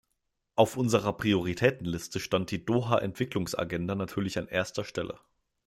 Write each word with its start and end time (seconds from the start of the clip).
Auf 0.55 0.77
unserer 0.77 1.13
Prioritätenliste 1.13 2.19
stand 2.19 2.49
die 2.49 2.65
Doha-Entwicklungsagenda 2.65 3.93
natürlich 3.93 4.39
an 4.39 4.47
erster 4.47 4.83
Stelle. 4.83 5.19